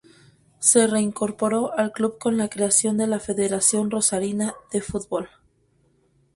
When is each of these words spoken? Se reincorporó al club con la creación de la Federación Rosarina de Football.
Se 0.57 0.87
reincorporó 0.87 1.77
al 1.77 1.91
club 1.91 2.17
con 2.17 2.35
la 2.35 2.49
creación 2.49 2.97
de 2.97 3.05
la 3.05 3.19
Federación 3.19 3.91
Rosarina 3.91 4.55
de 4.71 4.81
Football. 4.81 5.29